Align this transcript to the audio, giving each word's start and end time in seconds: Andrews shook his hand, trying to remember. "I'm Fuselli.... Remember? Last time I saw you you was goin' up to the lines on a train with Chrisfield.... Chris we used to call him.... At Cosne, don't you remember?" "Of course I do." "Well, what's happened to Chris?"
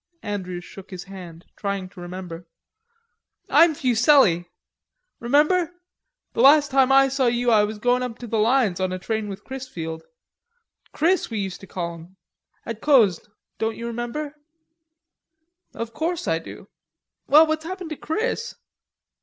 Andrews 0.23 0.65
shook 0.65 0.89
his 0.89 1.03
hand, 1.03 1.45
trying 1.55 1.87
to 1.89 2.01
remember. 2.01 2.47
"I'm 3.49 3.75
Fuselli.... 3.75 4.49
Remember? 5.19 5.75
Last 6.33 6.71
time 6.71 6.91
I 6.91 7.07
saw 7.07 7.27
you 7.27 7.51
you 7.55 7.67
was 7.67 7.77
goin' 7.77 8.01
up 8.01 8.17
to 8.17 8.25
the 8.25 8.39
lines 8.39 8.79
on 8.79 8.91
a 8.91 8.97
train 8.97 9.29
with 9.29 9.43
Chrisfield.... 9.43 10.01
Chris 10.91 11.29
we 11.29 11.37
used 11.37 11.61
to 11.61 11.67
call 11.67 11.93
him.... 11.93 12.17
At 12.65 12.81
Cosne, 12.81 13.19
don't 13.59 13.77
you 13.77 13.85
remember?" 13.85 14.33
"Of 15.75 15.93
course 15.93 16.27
I 16.27 16.39
do." 16.39 16.67
"Well, 17.27 17.45
what's 17.45 17.65
happened 17.65 17.91
to 17.91 17.95
Chris?" 17.95 18.55